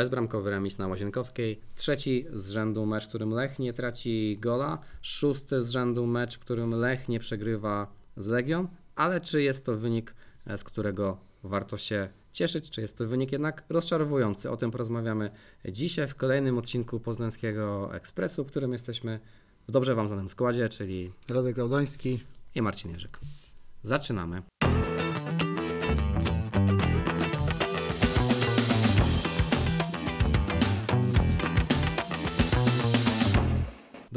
[0.00, 5.62] bezbramkowy remis na Łazienkowskiej, trzeci z rzędu mecz, w którym Lech nie traci gola, szósty
[5.62, 10.14] z rzędu mecz, w którym Lech nie przegrywa z Legią, ale czy jest to wynik,
[10.46, 14.50] e, z którego warto się cieszyć, czy jest to wynik jednak rozczarowujący?
[14.50, 15.30] O tym porozmawiamy
[15.68, 19.20] dzisiaj w kolejnym odcinku Poznańskiego Ekspresu, w którym jesteśmy
[19.68, 22.20] w dobrze Wam znanym składzie, czyli Radek Gałdoński.
[22.54, 23.18] i Marcin Jerzyk.
[23.82, 24.42] Zaczynamy.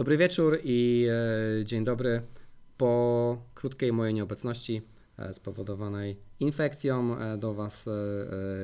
[0.04, 1.08] Dobry wieczór i
[1.62, 2.22] e, dzień dobry.
[2.78, 4.82] Po krótkiej mojej nieobecności
[5.18, 7.92] e, spowodowanej infekcją e, do Was e,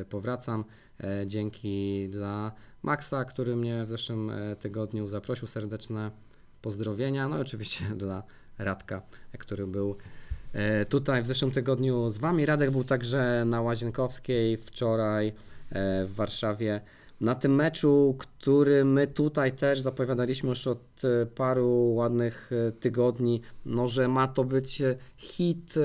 [0.02, 0.66] e, powracam.
[1.04, 2.52] E, dzięki dla
[2.84, 6.12] Maxa, który mnie w zeszłym e, tygodniu zaprosił serdeczne
[6.62, 7.30] pozdrowienia.
[7.30, 8.24] No i oczywiście dla
[8.58, 9.02] Radka,
[9.38, 9.98] który był
[10.54, 12.46] e, tutaj w zeszłym tygodniu z Wami.
[12.46, 15.34] Radek był także na Łazienkowskiej wczoraj e,
[16.06, 16.82] w Warszawie.
[17.22, 23.42] Na tym meczu, który my tutaj też zapowiadaliśmy już od e, paru ładnych e, tygodni,
[23.66, 25.76] no, że ma to być e, hit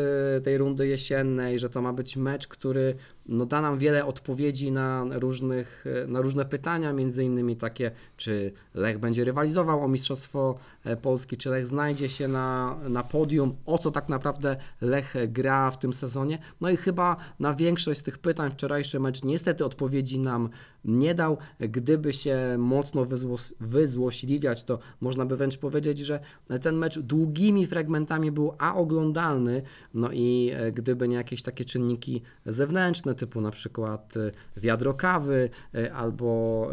[0.44, 2.94] tej rundy jesiennej, że to ma być mecz, który
[3.27, 8.98] no, da nam wiele odpowiedzi na, różnych, na różne pytania, między innymi takie, czy Lech
[8.98, 13.91] będzie rywalizował o Mistrzostwo e, Polski, czy Lech znajdzie się na, na podium, o co
[13.91, 16.39] tak naprawdę Lech gra w tym sezonie.
[16.61, 20.48] No i chyba na większość z tych pytań wczorajszy mecz niestety odpowiedzi nam
[20.84, 21.38] nie dał.
[21.61, 26.20] Gdyby się mocno wyzłos- wyzłośliwiać, to można by wręcz powiedzieć, że
[26.62, 29.62] ten mecz długimi fragmentami był a oglądalny,
[29.94, 35.51] no i e, gdyby nie jakieś takie czynniki zewnętrzne, typu na przykład e, wiadro kawy
[35.75, 36.69] e, albo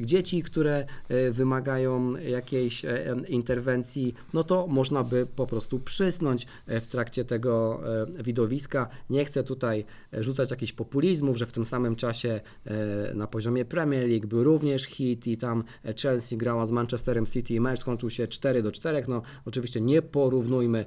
[0.00, 0.86] e, dzieci, które
[1.30, 7.80] wymagają jakiejś e, interwencji, no to można by po prostu przysnąć e, w trakcie tego
[8.18, 8.88] e, widowiska.
[9.10, 12.40] Nie chcę tutaj rzucać jakichś populizmów, że w tym samym czasie
[13.14, 15.64] na poziomie Premier League był również hit i tam
[16.02, 19.04] Chelsea grała z Manchesterem City i mecz skończył się 4 do 4.
[19.08, 20.86] No oczywiście nie porównujmy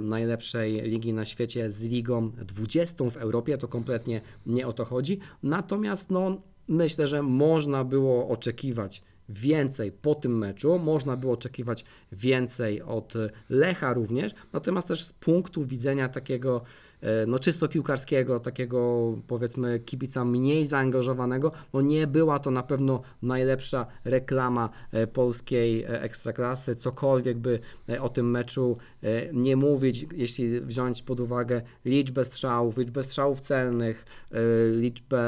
[0.00, 5.18] najlepszej ligi na świecie z ligą 20 w Europie, to kompletnie nie o to chodzi.
[5.42, 12.82] Natomiast no myślę, że można było oczekiwać więcej po tym meczu, można było oczekiwać więcej
[12.82, 13.14] od
[13.48, 16.62] Lecha również, natomiast też z punktu widzenia takiego
[17.00, 23.02] e, no czysto piłkarskiego, takiego powiedzmy kibica mniej zaangażowanego, no nie była to na pewno
[23.22, 28.97] najlepsza reklama e, polskiej e, ekstraklasy, cokolwiek by e, o tym meczu e,
[29.32, 34.38] nie mówić, jeśli wziąć pod uwagę liczbę strzałów, liczbę strzałów celnych, e,
[34.70, 35.18] liczbę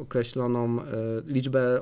[0.00, 0.84] określoną, e,
[1.26, 1.80] liczbę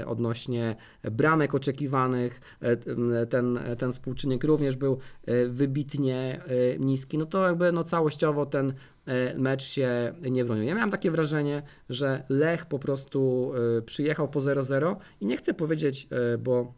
[0.00, 7.26] e, odnośnie bramek oczekiwanych, e, ten, ten współczynnik również był e, wybitnie e, niski, no
[7.26, 8.72] to jakby no całościowo ten
[9.06, 10.64] e, mecz się nie bronił.
[10.64, 15.54] Ja miałem takie wrażenie, że Lech po prostu e, przyjechał po 0-0 i nie chcę
[15.54, 16.74] powiedzieć, e, bo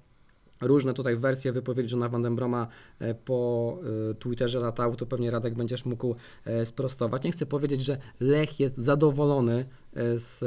[0.60, 2.66] różne tutaj wersje wypowiedzi Johna Van den Broma
[2.98, 3.78] e, po
[4.10, 7.24] e, Twitterze latały, to pewnie Radek będziesz mógł e, sprostować.
[7.24, 9.66] Nie chcę powiedzieć, że Lech jest zadowolony
[10.14, 10.40] z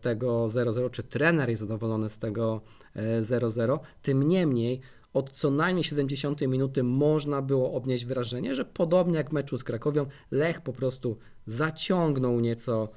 [0.00, 2.60] tego 0-0, czy trener jest zadowolony z tego
[2.94, 3.78] e, 0-0.
[4.02, 4.80] Tym niemniej
[5.12, 9.64] od co najmniej 70 minuty można było odnieść wrażenie, że podobnie jak w meczu z
[9.64, 12.88] Krakowią, Lech po prostu zaciągnął nieco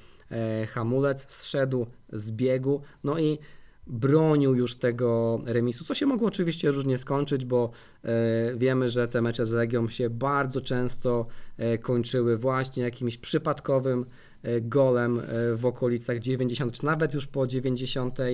[0.67, 3.39] hamulec, zszedł z biegu, no i
[3.87, 7.71] bronił już tego remisu, co się mogło oczywiście różnie skończyć, bo
[8.03, 8.09] e,
[8.55, 11.25] wiemy, że te mecze z Legią się bardzo często
[11.57, 14.05] e, kończyły właśnie jakimś przypadkowym
[14.43, 15.21] e, golem
[15.55, 18.25] w okolicach 90, czy nawet już po 90 e,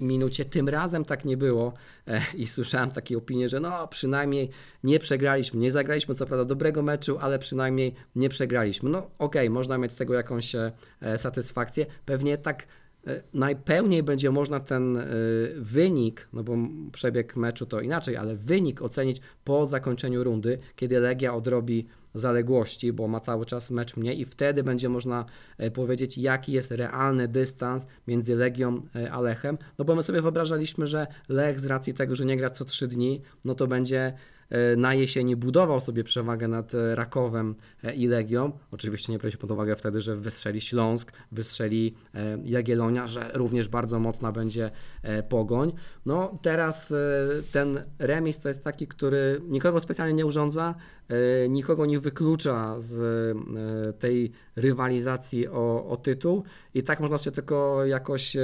[0.00, 0.44] minucie.
[0.44, 1.72] Tym razem tak nie było
[2.34, 4.50] i słyszałem takie opinie, że no przynajmniej
[4.84, 8.90] nie przegraliśmy, nie zagraliśmy co prawda dobrego meczu, ale przynajmniej nie przegraliśmy.
[8.90, 10.52] No okej, można mieć z tego jakąś
[11.16, 11.86] satysfakcję.
[12.06, 12.66] Pewnie tak
[13.34, 15.04] najpełniej będzie można ten e,
[15.56, 16.56] wynik, no bo
[16.92, 23.08] przebieg meczu to inaczej, ale wynik ocenić po zakończeniu rundy, kiedy Legia odrobi zaległości, bo
[23.08, 25.24] ma cały czas mecz mniej i wtedy będzie można
[25.58, 30.22] e, powiedzieć, jaki jest realny dystans między Legią e, a Lechem, no bo my sobie
[30.22, 33.98] wyobrażaliśmy, że Lech z racji tego, że nie gra co trzy dni, no to będzie
[33.98, 34.12] e,
[34.76, 37.54] na jesieni budował sobie przewagę nad e, Rakowem
[37.84, 38.52] e, i Legią.
[38.70, 43.98] Oczywiście nie braliśmy pod uwagę wtedy, że wystrzeli Śląsk, wystrzeli e, Jagiellonia, że również bardzo
[44.00, 44.70] mocna będzie
[45.02, 45.72] e, Pogoń.
[46.08, 46.96] No teraz e,
[47.52, 50.74] ten remis to jest taki, który nikogo specjalnie nie urządza,
[51.08, 56.44] e, nikogo nie wyklucza z e, tej rywalizacji o, o tytuł
[56.74, 58.36] i tak można się tylko jakoś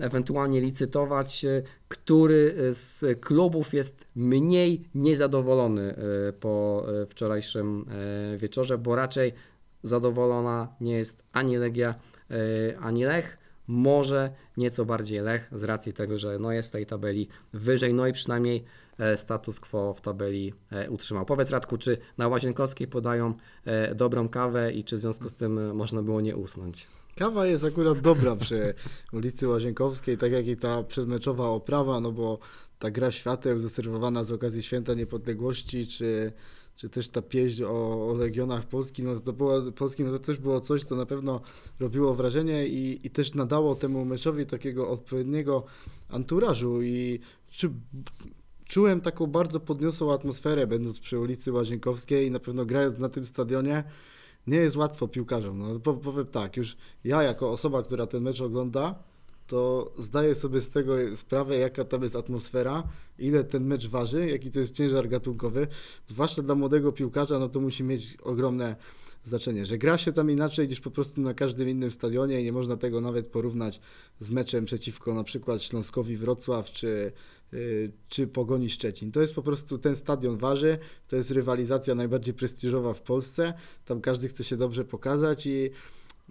[0.00, 1.46] ewentualnie licytować,
[1.88, 5.94] który z klubów jest mniej niezadowolony
[6.40, 7.86] po wczorajszym
[8.36, 9.32] wieczorze, bo raczej
[9.82, 11.94] zadowolona nie jest ani Legia,
[12.80, 13.43] ani Lech.
[13.66, 18.06] Może nieco bardziej Lech z racji tego, że no jest w tej tabeli wyżej, no
[18.06, 18.64] i przynajmniej
[18.98, 21.24] e, status quo w tabeli e, utrzymał.
[21.24, 23.34] Powiedz Radku, czy na Łazienkowskiej podają
[23.64, 26.86] e, dobrą kawę i czy w związku z tym można było nie usnąć?
[27.16, 28.74] Kawa jest akurat dobra przy
[29.12, 32.38] ulicy Łazienkowskiej, tak jak i ta przedmeczowa oprawa, no bo
[32.78, 36.32] ta gra świateł zaserwowana z okazji Święta Niepodległości, czy,
[36.76, 40.38] czy też ta pieśń o, o Legionach Polski, no to, było, Polski, no to też
[40.38, 41.40] było coś, co na pewno
[41.80, 45.64] robiło wrażenie i, i też nadało temu meczowi takiego odpowiedniego
[46.08, 47.70] anturażu i czy,
[48.64, 53.26] czułem taką bardzo podniosłą atmosferę, będąc przy ulicy Łazienkowskiej i na pewno grając na tym
[53.26, 53.84] stadionie,
[54.46, 55.58] nie jest łatwo piłkarzom.
[55.58, 58.94] No, powiem tak, już ja jako osoba, która ten mecz ogląda,
[59.46, 62.82] to zdaję sobie z tego sprawę, jaka tam jest atmosfera,
[63.18, 65.66] ile ten mecz waży, jaki to jest ciężar gatunkowy.
[66.08, 68.76] Zwłaszcza dla młodego piłkarza, no to musi mieć ogromne
[69.24, 72.52] znaczenie, że gra się tam inaczej niż po prostu na każdym innym stadionie i nie
[72.52, 73.80] można tego nawet porównać
[74.20, 77.12] z meczem przeciwko na przykład Śląskowi Wrocław czy,
[77.52, 79.12] yy, czy Pogoni Szczecin.
[79.12, 83.54] To jest po prostu, ten stadion waży, to jest rywalizacja najbardziej prestiżowa w Polsce,
[83.84, 85.70] tam każdy chce się dobrze pokazać i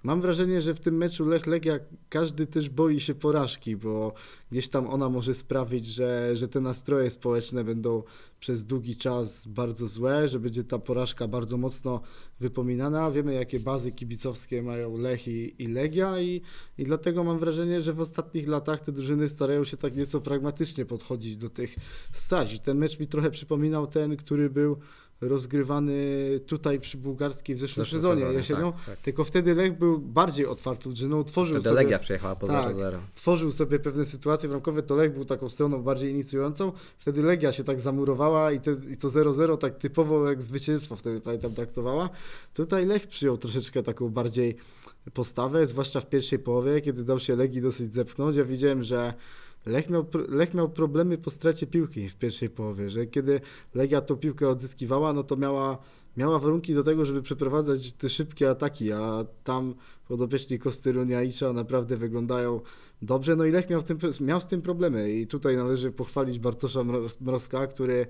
[0.04, 1.80] Mam wrażenie, że w tym meczu Lech Legia
[2.10, 4.14] każdy też boi się porażki, bo
[4.52, 8.04] gdzieś tam ona może sprawić, że, że te nastroje społeczne będą
[8.40, 12.02] przez długi czas bardzo złe, że będzie ta porażka bardzo mocno
[12.40, 13.12] wypominana.
[13.12, 16.42] Wiemy, jakie bazy kibicowskie mają Lech i, i Legia i,
[16.78, 20.86] i dlatego mam wrażenie, że w ostatnich latach te drużyny starają się tak nieco pragmatycznie
[20.86, 21.76] podchodzić do tych
[22.12, 22.60] starć.
[22.60, 24.78] Ten mecz mi trochę przypominał ten, który był
[25.22, 25.94] rozgrywany
[26.48, 28.98] tutaj przy Bułgarskiej w zeszłym Zeszłym sezonie, sezonie, jesienią, tak, tak.
[28.98, 31.76] tylko wtedy Lech był bardziej otwartą drużyną, tworzył Wtedy sobie...
[31.76, 32.76] Legia przyjechała po Tak.
[32.76, 32.98] 0-0.
[33.16, 36.72] tworzył sobie pewne sytuacje bramkowe, to Lech był taką stroną bardziej inicjującą.
[37.00, 41.22] Wtedy Legia się tak zamurowała i, te, i to 0-0 tak typowo jak zwycięstwo wtedy
[41.22, 42.10] pamiętam traktowała.
[42.54, 44.56] Tutaj Lech przyjął troszeczkę taką bardziej
[45.14, 48.36] postawę, zwłaszcza w pierwszej połowie, kiedy dał się Legii dosyć zepchnąć.
[48.36, 49.14] Ja widziałem, że
[49.66, 53.42] Lech miał, Lech miał problemy po stracie piłki w pierwszej połowie, że kiedy
[53.76, 55.78] Legia tą piłkę odzyskiwała, no to miała,
[56.18, 59.74] miała warunki do tego, żeby przeprowadzać te szybkie ataki, a tam
[60.08, 62.62] podopieczni Kostyrunia i naprawdę wyglądają
[63.02, 66.80] dobrze, no i Lech miał, tym, miał z tym problemy i tutaj należy pochwalić Bartosza
[66.80, 68.08] Mro- Mrozka, który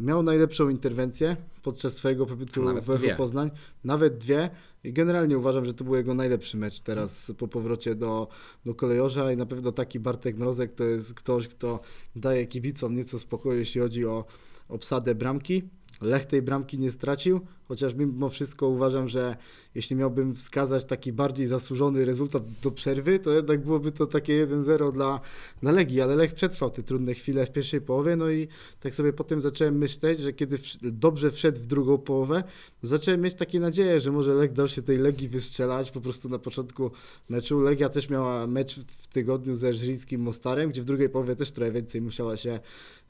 [0.00, 3.16] miał najlepszą interwencję podczas swojego pobytu Nawet w dwie.
[3.16, 3.50] Poznań,
[3.84, 4.50] nawet dwie
[4.84, 8.28] i generalnie uważam, że to był jego najlepszy mecz teraz po powrocie do,
[8.64, 11.80] do kolejorza i na pewno taki Bartek Mrozek to jest ktoś, kto
[12.16, 14.24] daje kibicom nieco spokoju, jeśli chodzi o
[14.68, 15.62] obsadę bramki.
[16.00, 19.36] Lech tej bramki nie stracił, chociaż mimo wszystko uważam, że
[19.74, 24.92] jeśli miałbym wskazać taki bardziej zasłużony rezultat do przerwy, to jednak byłoby to takie 1-0
[24.92, 25.20] dla,
[25.62, 28.48] dla Legii, ale Lech przetrwał te trudne chwile w pierwszej połowie, no i
[28.80, 32.44] tak sobie potem zacząłem myśleć, że kiedy dobrze wszedł w drugą połowę,
[32.82, 36.38] zacząłem mieć takie nadzieje, że może Lech dał się tej Legii wystrzelać po prostu na
[36.38, 36.90] początku
[37.28, 37.60] meczu.
[37.60, 41.72] Legia też miała mecz w- tygodniu ze Żyrickim Mostarem, gdzie w drugiej połowie też trochę
[41.72, 42.60] więcej musiała się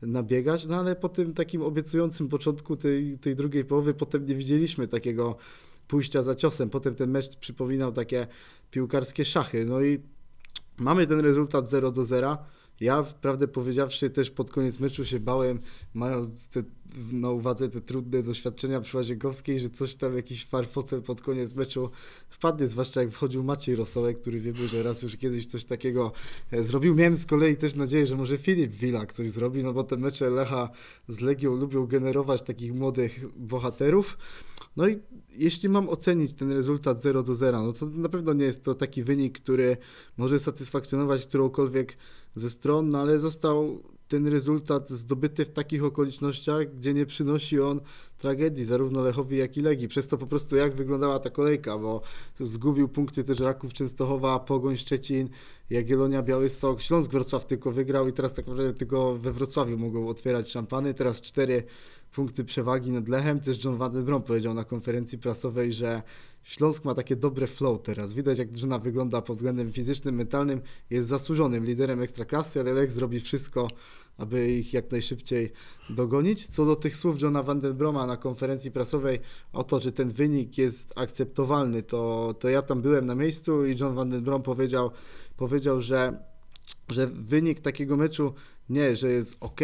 [0.02, 4.89] nabiegać, no ale po tym takim obiecującym początku tej, tej drugiej połowy potem nie widzieliśmy
[4.89, 5.37] takiego
[5.89, 6.71] pójścia za ciosem.
[6.71, 8.27] Potem ten mecz przypominał takie
[8.71, 9.65] piłkarskie szachy.
[9.65, 10.03] No i
[10.77, 12.39] mamy ten rezultat 0 do 0.
[12.81, 15.59] Ja, prawdę powiedziawszy, też pod koniec meczu się bałem,
[15.95, 16.62] mając te,
[17.12, 21.91] na uwadze te trudne doświadczenia przy Łazienkowskiej, że coś tam, jakiś farfocel pod koniec meczu
[22.38, 26.13] wpadnie, zwłaszcza jak wchodził Maciej Rosołek, który wiemy, że raz już kiedyś coś takiego
[26.53, 26.94] e, zrobił.
[26.94, 30.31] Miałem z kolei też nadzieję, że może Filip Wilak coś zrobi, no bo te mecze
[30.31, 30.70] Lecha
[31.08, 34.19] z Legią lubią generować takich młodych bohaterów.
[34.77, 34.98] No i
[35.31, 38.74] jeśli mam ocenić ten rezultat 0 do 0, no to na pewno nie jest to
[38.74, 39.77] taki wynik, który
[40.17, 41.96] może satysfakcjonować którąkolwiek
[42.36, 47.81] ze stron, no ale został ten rezultat zdobyty w takich okolicznościach, gdzie nie przynosi on
[48.19, 49.88] tragedii zarówno Lechowi, jak i Legii.
[49.88, 52.03] Przez to po prostu jak wyglądała ta kolejka, bo
[52.41, 55.29] zgubił punkty też Raków Częstochowa, Pogoń Szczecin,
[55.70, 60.50] Jagiellonia Białystok, Śląsk Wrocław tylko wygrał i teraz tak naprawdę tylko we Wrocławiu mogą otwierać
[60.50, 60.94] szampany.
[60.94, 61.65] Teraz cztery
[62.12, 63.41] punkty przewagi nad Lechem.
[63.41, 66.03] Też John Van den Brom powiedział na konferencji prasowej, że
[66.48, 68.12] Śląsk ma takie dobre flow teraz.
[68.12, 70.60] Widać jak drużyna wygląda pod względem fizycznym, mentalnym.
[70.91, 73.69] Jest zasłużonym liderem ekstraklasy, ale Lech zrobi wszystko,
[74.17, 75.53] aby ich jak najszybciej
[75.91, 76.46] dogonić.
[76.46, 79.20] Co do tych słów Johna Van den Broma na konferencji prasowej
[79.53, 83.77] o to, że ten wynik jest akceptowalny, to, to ja tam byłem na miejscu i
[83.77, 84.91] John Van den Brom powiedział,
[85.36, 86.24] powiedział że,
[86.88, 88.34] że wynik takiego meczu
[88.69, 89.60] nie, że jest ok,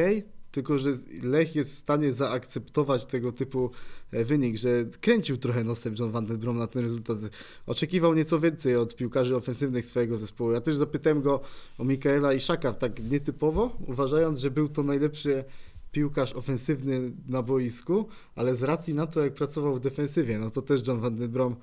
[0.54, 0.92] tylko że
[1.22, 3.70] Lech jest w stanie zaakceptować tego typu
[4.10, 7.18] e, wynik, że kręcił trochę nosem John Van den Brom na ten rezultat.
[7.66, 10.52] Oczekiwał nieco więcej od piłkarzy ofensywnych swojego zespołu.
[10.52, 11.40] Ja też zapytałem go
[11.78, 15.44] o Mikaela Iszaka tak nietypowo, uważając, że był to najlepszy
[15.92, 20.62] piłkarz ofensywny na boisku, ale z racji na to, jak pracował w defensywie, no to
[20.62, 21.56] też John Van den Brom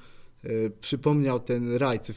[0.45, 2.07] y, przypomniał ten rajd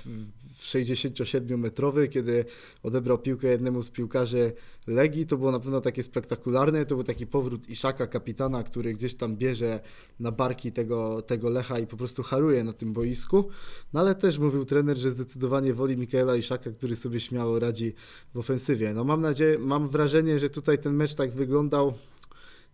[0.59, 2.45] 67-metrowy, kiedy
[2.83, 4.53] odebrał piłkę jednemu z piłkarzy
[4.87, 5.27] Legii.
[5.27, 6.87] To było na pewno takie spektakularne.
[6.87, 9.81] To był taki powrót Iszaka, kapitana, który gdzieś tam bierze
[10.21, 13.49] na barki tego, tego Lecha i po prostu haruje na tym boisku.
[13.93, 17.95] No ale też mówił trener, że zdecydowanie woli Mikaela Iszaka, który sobie śmiało radzi
[18.35, 18.95] w ofensywie.
[18.95, 21.95] No mam nadzieję, mam wrażenie, że tutaj ten mecz tak wyglądał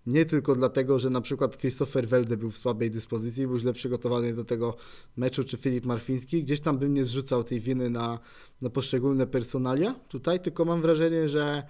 [0.07, 4.35] nie tylko dlatego, że na przykład Christopher Welde był w słabej dyspozycji, był źle przygotowany
[4.35, 4.77] do tego
[5.17, 6.45] meczu, czy Filip Marfiński.
[6.45, 8.19] Gdzieś tam bym nie zrzucał tej winy na,
[8.63, 11.63] na poszczególne personalia tutaj, tylko mam wrażenie, że,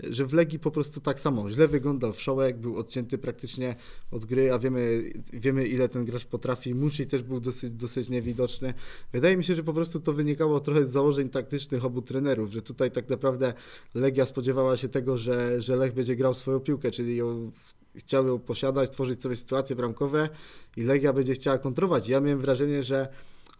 [0.00, 1.50] że w Legii po prostu tak samo.
[1.50, 3.76] Źle wyglądał Wszołek, był odcięty praktycznie
[4.10, 6.74] od gry, a wiemy, wiemy ile ten gracz potrafi.
[6.74, 8.74] Musi też był dosyć, dosyć niewidoczny.
[9.12, 12.62] Wydaje mi się, że po prostu to wynikało trochę z założeń taktycznych obu trenerów, że
[12.62, 13.54] tutaj tak naprawdę
[13.94, 17.50] Legia spodziewała się tego, że, że Lech będzie grał swoją piłkę, czyli ją
[17.96, 20.28] chciał ją posiadać, tworzyć sobie sytuacje bramkowe
[20.76, 22.08] i Legia będzie chciała kontrować.
[22.08, 23.08] Ja miałem wrażenie, że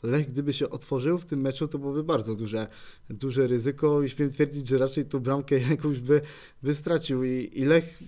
[0.02, 2.68] Lech gdyby się otworzył w tym meczu, to byłoby bardzo duże,
[3.10, 6.20] duże ryzyko i śmiem twierdzić, że raczej tą bramkę jakąś by,
[6.62, 7.98] by stracił i, i Lech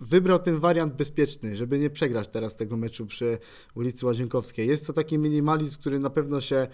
[0.00, 3.38] wybrał ten wariant bezpieczny, żeby nie przegrać teraz tego meczu przy
[3.74, 4.68] ulicy Łazienkowskiej.
[4.68, 6.66] Jest to taki minimalizm, który na pewno się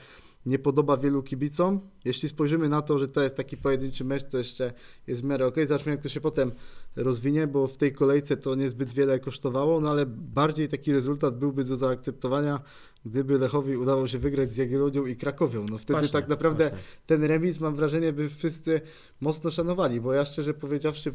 [0.46, 1.80] nie podoba wielu kibicom.
[2.04, 4.72] Jeśli spojrzymy na to, że to jest taki pojedynczy mecz, to jeszcze
[5.06, 5.54] jest w miarę ok.
[5.66, 6.52] Zobaczmy, jak to się potem
[6.96, 11.64] rozwinie, bo w tej kolejce to niezbyt wiele kosztowało, no ale bardziej taki rezultat byłby
[11.64, 12.60] do zaakceptowania,
[13.04, 15.66] gdyby Lechowi udało się wygrać z Jagiellonią i Krakowią.
[15.70, 16.86] No wtedy Właśnie, tak naprawdę właśnie.
[17.06, 18.80] ten remis, mam wrażenie, by wszyscy
[19.20, 21.12] mocno szanowali, bo ja szczerze powiedziawszy,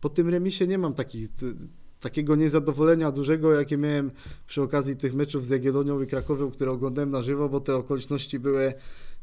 [0.00, 1.28] po tym remisie nie mam takich,
[2.02, 4.10] takiego niezadowolenia dużego, jakie miałem
[4.46, 8.38] przy okazji tych meczów z Jagiellonią i Krakowią, które oglądałem na żywo, bo te okoliczności
[8.38, 8.74] były,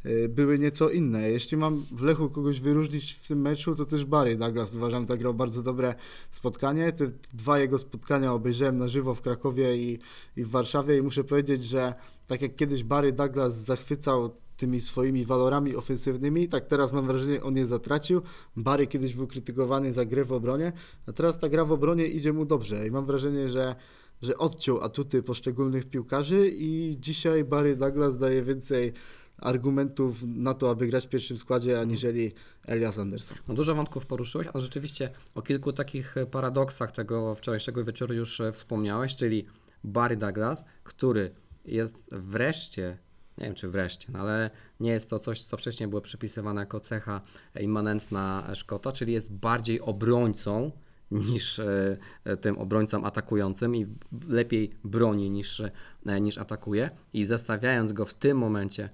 [0.06, 1.32] y, były nieco inne.
[1.32, 5.34] Jeśli mam w Lechu kogoś wyróżnić w tym meczu, to też Barry Douglas uważam zagrał
[5.34, 5.96] bardzo dobre
[6.32, 6.92] spotkanie.
[6.92, 10.00] Te dwa jego spotkania obejrzałem na żywo w Krakowie i,
[10.38, 11.94] i w Warszawie i muszę powiedzieć, że
[12.28, 17.58] tak jak kiedyś Barry Douglas zachwycał tymi swoimi walorami ofensywnymi, tak teraz mam wrażenie, on
[17.58, 18.22] je zatracił.
[18.56, 20.72] Barry kiedyś był krytykowany za grę w obronie,
[21.08, 23.76] a teraz ta gra w obronie idzie mu dobrze i mam wrażenie, że,
[24.22, 28.94] że odciął atuty poszczególnych piłkarzy i dzisiaj Barry Douglas daje więcej
[29.38, 32.32] argumentów na to, aby grać w pierwszym składzie, aniżeli
[32.66, 33.38] Elias Anderson.
[33.48, 38.52] No dużo wątków poruszyłeś, ale rzeczywiście o kilku takich paradoksach tego wczorajszego wieczoru już e,
[38.52, 39.46] wspomniałeś, czyli
[39.84, 41.32] Barry Douglas, który
[41.66, 42.98] jest wreszcie,
[43.40, 46.80] nie wiem czy wreszcie, no ale nie jest to coś, co wcześniej było przypisywane jako
[46.80, 47.22] cecha
[47.60, 50.72] immanentna Szkota, czyli jest bardziej obrońcą
[51.12, 53.88] niż e, e, tym obrońcą atakującym i
[54.28, 55.62] lepiej broni niż,
[56.06, 56.90] e, niż atakuje.
[57.14, 58.90] I zestawiając go w tym momencie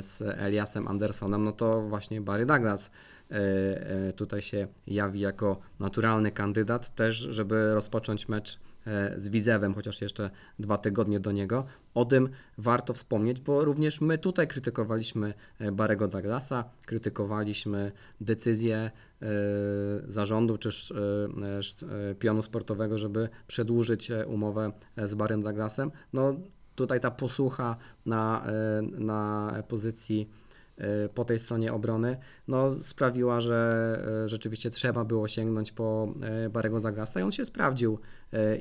[0.00, 2.90] z Eliasem Andersonem, no to właśnie Barry Douglas
[4.16, 8.58] tutaj się jawi jako naturalny kandydat też, żeby rozpocząć mecz
[9.16, 11.64] z Widzewem, chociaż jeszcze dwa tygodnie do niego.
[11.94, 12.28] O tym
[12.58, 19.26] warto wspomnieć, bo również my tutaj krytykowaliśmy e, Barego Douglasa, krytykowaliśmy decyzję e,
[20.08, 25.90] zarządu czy e, e, pionu sportowego, żeby przedłużyć e, umowę e, z Barem Douglasem.
[26.12, 26.34] No
[26.74, 27.76] tutaj ta posłucha
[28.06, 30.30] na, e, na pozycji
[30.76, 32.16] e, po tej stronie obrony,
[32.48, 37.44] no sprawiła, że e, rzeczywiście trzeba było sięgnąć po e, Barego Douglasa i on się
[37.44, 37.98] sprawdził
[38.32, 38.58] e, e,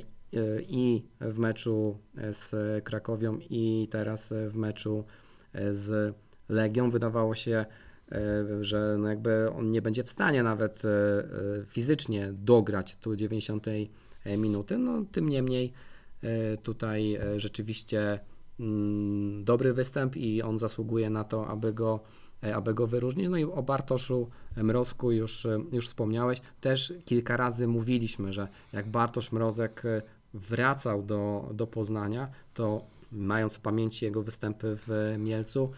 [0.69, 1.97] i w meczu
[2.31, 5.03] z Krakowią i teraz w meczu
[5.53, 6.15] e, z
[6.49, 6.89] Legią.
[6.89, 7.65] Wydawało się,
[8.11, 13.15] e, że no jakby on nie będzie w stanie nawet e, e, fizycznie dograć tu
[13.15, 13.65] 90
[14.37, 15.73] minuty, no tym niemniej
[16.23, 18.19] e, tutaj e, rzeczywiście
[18.59, 21.99] mm, dobry występ i on zasługuje na to, aby go,
[22.43, 23.27] e, aby go wyróżnić.
[23.29, 26.41] No i o Bartoszu Mrozku już, e, już wspomniałeś.
[26.61, 30.01] Też kilka razy mówiliśmy, że jak Bartosz Mrozek e,
[30.37, 35.71] wracał do, do Poznania, to mając w pamięci jego występy w Mielcu,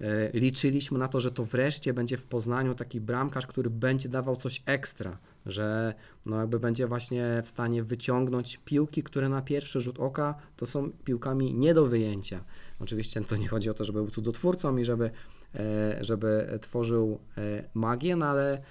[0.00, 4.36] e, liczyliśmy na to, że to wreszcie będzie w Poznaniu taki bramkarz, który będzie dawał
[4.36, 5.94] coś ekstra, że
[6.26, 10.90] no jakby będzie właśnie w stanie wyciągnąć piłki, które na pierwszy rzut oka to są
[11.04, 12.44] piłkami nie do wyjęcia.
[12.80, 15.10] Oczywiście to nie chodzi o to, żeby był cudotwórcą i żeby,
[15.54, 18.62] e, żeby tworzył e, magię, no ale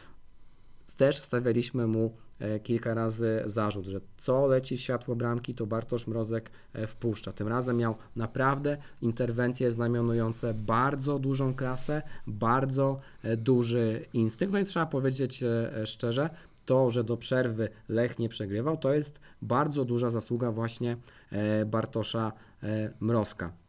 [0.98, 2.15] też stawialiśmy mu
[2.63, 7.34] kilka razy zarzut, że co leci światło bramki, to Bartosz Mrozek e, wpuszcza.
[7.34, 14.54] Tym razem miał naprawdę interwencje znamionujące bardzo dużą klasę, bardzo e, duży instynkt.
[14.54, 16.30] No i trzeba powiedzieć e, e, szczerze,
[16.65, 20.98] to, że do przerwy Lech nie przegrywał, to jest bardzo duża zasługa właśnie
[21.32, 22.32] e, Bartosza
[22.63, 23.64] e, Mrozka.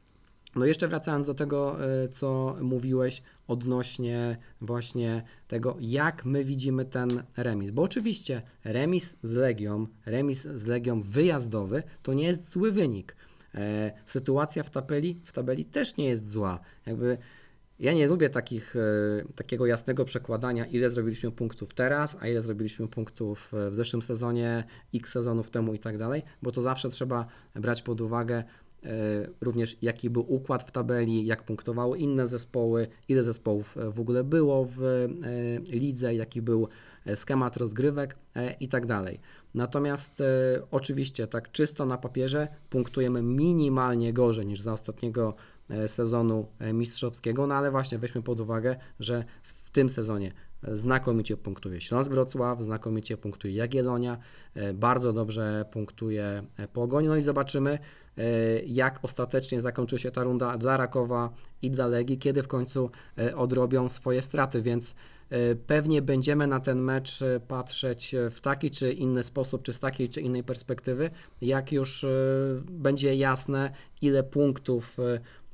[0.57, 7.23] No jeszcze wracając do tego, e, co mówiłeś odnośnie właśnie tego, jak my widzimy ten
[7.37, 7.71] remis.
[7.71, 13.17] Bo oczywiście remis z Legią, remis z Legią wyjazdowy to nie jest zły wynik.
[13.55, 16.61] E, sytuacja w tabeli, w tabeli też nie jest zła.
[16.87, 17.19] Jakby
[17.79, 18.81] ja nie lubię takich, e,
[19.35, 25.13] takiego jasnego przekładania, ile zrobiliśmy punktów teraz, a ile zrobiliśmy punktów w zeszłym sezonie, x
[25.13, 28.45] sezonów temu i tak dalej, bo to zawsze trzeba brać pod uwagę
[29.41, 34.25] również jaki był układ w tabeli, jak punktowały inne zespoły, ile zespołów e, w ogóle
[34.25, 35.09] było w e,
[35.77, 36.69] lidze, jaki był
[37.07, 39.21] e, schemat rozgrywek e, i tak dalej.
[39.55, 40.25] Natomiast e,
[40.71, 45.35] oczywiście tak czysto na papierze punktujemy minimalnie gorzej niż za ostatniego
[45.71, 50.77] e, sezonu e, mistrzowskiego, no ale właśnie weźmy pod uwagę, że w tym sezonie e,
[50.77, 54.19] znakomicie punktuje Śląsk Wrocław, znakomicie punktuje Jagiellonia,
[54.55, 57.79] e, bardzo dobrze punktuje e, Pogoń, no i zobaczymy e,
[58.67, 61.31] jak ostatecznie zakończy się ta runda dla Rakowa
[61.63, 64.95] i dla Legii, kiedy w końcu e, odrobią swoje straty, więc
[65.31, 69.73] e, pewnie będziemy na ten mecz e, patrzeć e, w taki czy inny sposób, czy
[69.73, 72.09] z takiej czy innej perspektywy, jak już e,
[72.71, 73.71] będzie jasne,
[74.03, 74.97] ile punktów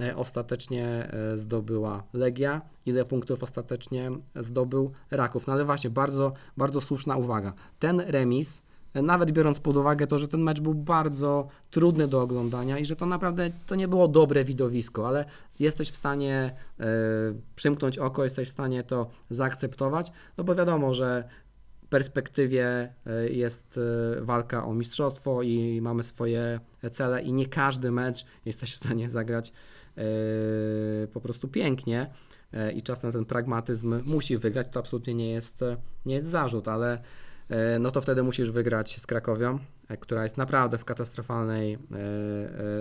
[0.00, 5.46] e, e, ostatecznie e, zdobyła Legia, ile punktów ostatecznie zdobył Raków.
[5.46, 7.52] No ale właśnie, bardzo, bardzo słuszna uwaga.
[7.78, 12.22] Ten remis, e, nawet biorąc pod uwagę to, że ten mecz był bardzo trudny do
[12.22, 15.24] oglądania i że to naprawdę to nie było dobre widowisko, ale
[15.60, 16.84] jesteś w stanie e,
[17.54, 21.28] przymknąć oko, jesteś w stanie to zaakceptować, no bo wiadomo, że
[21.84, 23.78] w perspektywie e, jest
[24.18, 29.08] e, walka o mistrzostwo i mamy swoje cele i nie każdy mecz jesteś w stanie
[29.08, 29.52] zagrać
[31.12, 32.10] po prostu pięknie
[32.74, 35.64] i czasem ten pragmatyzm musi wygrać, to absolutnie nie jest,
[36.06, 37.02] nie jest zarzut, ale
[37.80, 41.76] no to wtedy musisz wygrać z Krakowią, e, która jest naprawdę w katastrofalnej e,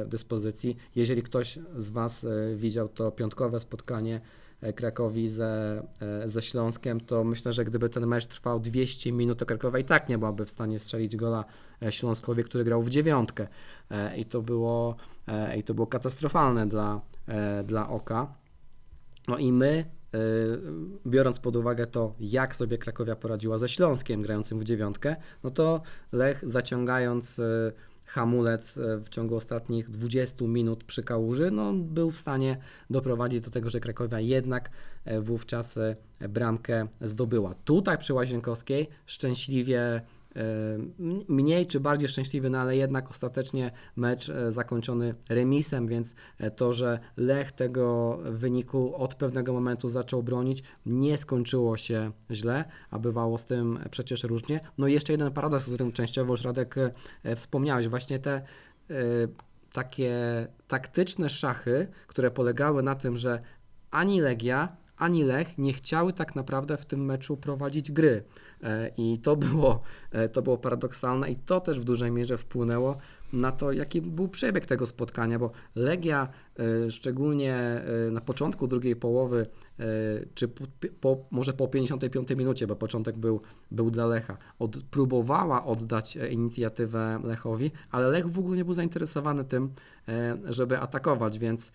[0.01, 0.77] e, dyspozycji.
[0.95, 4.21] Jeżeli ktoś z Was e, widział to piątkowe spotkanie
[4.61, 9.37] e, Krakowi ze, e, ze Śląskiem, to myślę, że gdyby ten mecz trwał 200 minut,
[9.37, 11.45] to Krakowa i tak nie byłaby w stanie strzelić gola
[11.81, 13.47] e, Śląskowi, który grał w dziewiątkę.
[13.91, 14.95] E, I to było,
[15.27, 18.33] e, i to było katastrofalne dla, e, dla oka.
[19.27, 19.85] No i my,
[21.07, 25.81] biorąc pod uwagę to, jak sobie Krakowia poradziła ze Śląskiem grającym w dziewiątkę, no to
[26.11, 27.71] Lech zaciągając y,
[28.07, 32.57] hamulec y, w ciągu ostatnich 20 minut przy kałuży, no był w stanie
[32.89, 34.69] doprowadzić do tego, że Krakowia jednak
[35.05, 35.95] e, wówczas e,
[36.29, 37.55] bramkę zdobyła.
[37.65, 40.01] Tutaj przy Łazienkowskiej szczęśliwie
[41.27, 46.73] mniej czy bardziej szczęśliwy, no ale jednak ostatecznie mecz e, zakończony remisem, więc e, to,
[46.73, 53.37] że Lech tego wyniku od pewnego momentu zaczął bronić, nie skończyło się źle, a bywało
[53.37, 54.59] z tym przecież różnie.
[54.77, 56.75] No i jeszcze jeden paradoks, o którym częściowo już Radek
[57.23, 58.41] e, wspomniałeś, właśnie te
[59.73, 60.13] takie
[60.67, 63.41] taktyczne szachy, które polegały na tym, że
[63.91, 68.23] ani Legia, ani Lech nie chciały tak naprawdę w tym meczu prowadzić gry.
[68.63, 72.97] E, I to było, e, to było paradoksalne i to też w dużej mierze wpłynęło
[73.33, 76.27] na to, jaki był przebieg tego spotkania, bo Legia
[76.59, 79.45] e, szczególnie na początku drugiej połowy,
[80.33, 80.63] czy po,
[80.99, 87.19] po, może po 55 minucie, bo początek był, był dla Lecha, od, próbowała oddać inicjatywę
[87.23, 89.69] Lechowi, ale Lech w ogóle nie był zainteresowany tym,
[90.45, 91.71] żeby atakować, więc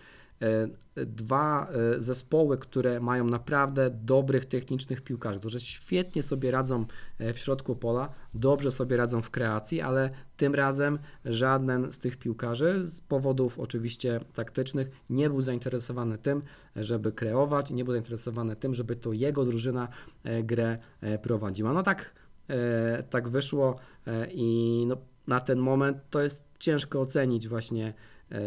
[0.96, 6.84] dwa e, zespoły, które mają naprawdę dobrych technicznych piłkarzy, którzy świetnie sobie radzą
[7.18, 12.16] e, w środku pola, dobrze sobie radzą w kreacji, ale tym razem żaden z tych
[12.16, 16.42] piłkarzy z powodów oczywiście taktycznych nie był zainteresowany tym,
[16.76, 19.88] żeby kreować, nie był zainteresowany tym, żeby to jego drużyna
[20.24, 21.72] e, grę e, prowadziła.
[21.72, 22.14] No tak,
[22.48, 24.96] e, tak wyszło e, i no,
[25.26, 27.94] na ten moment to jest ciężko ocenić właśnie
[28.32, 28.38] e,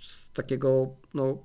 [0.00, 1.38] z takiego no,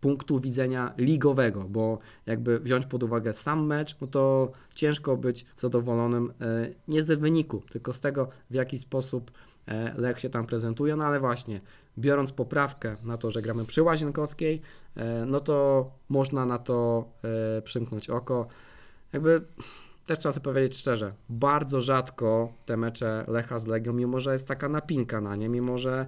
[0.00, 6.32] punktu widzenia ligowego, bo jakby wziąć pod uwagę sam mecz, no to ciężko być zadowolonym
[6.40, 9.30] e, nie z wyniku, tylko z tego, w jaki sposób
[9.66, 11.60] e, Lech się tam prezentuje, no ale właśnie,
[11.98, 14.60] biorąc poprawkę na to, że gramy przy Łazienkowskiej,
[14.96, 17.08] e, no to można na to
[17.64, 18.46] przymknąć oko.
[19.12, 19.42] Jakby
[20.06, 24.48] też trzeba sobie powiedzieć szczerze, bardzo rzadko te mecze Lecha z Legią, mimo że jest
[24.48, 26.06] taka napinka na nie, mimo że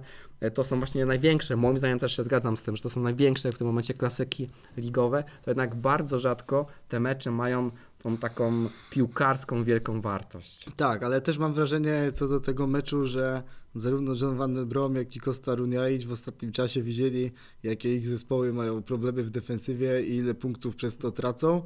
[0.49, 3.51] to są właśnie największe, moim zdaniem też się zgadzam z tym, że to są największe
[3.51, 7.71] w tym momencie klasyki ligowe, to jednak bardzo rzadko te mecze mają
[8.03, 10.65] tą taką piłkarską wielką wartość.
[10.75, 13.43] Tak, ale też mam wrażenie co do tego meczu, że
[13.75, 17.31] zarówno John Van Brom, jak i Costa Runiaic w ostatnim czasie widzieli,
[17.63, 21.63] jakie ich zespoły mają problemy w defensywie i ile punktów przez to tracą.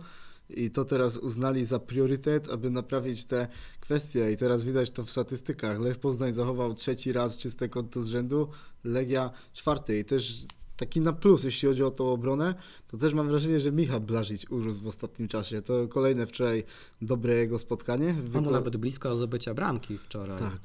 [0.49, 3.47] I to teraz uznali za priorytet, aby naprawić te
[3.79, 4.31] kwestie.
[4.31, 5.79] I teraz widać to w statystykach.
[5.79, 8.47] Lech Poznań zachował trzeci raz czyste konto z rzędu,
[8.84, 9.99] Legia czwarty.
[9.99, 10.45] I też
[10.77, 12.55] taki na plus, jeśli chodzi o tą obronę,
[12.88, 15.62] to też mam wrażenie, że Michał Blażyć urósł w ostatnim czasie.
[15.62, 16.63] To kolejne wczoraj
[17.01, 18.10] dobre jego spotkanie.
[18.10, 20.39] On był Wykla- nawet blisko zdobycia bramki wczoraj.
[20.39, 20.60] tak,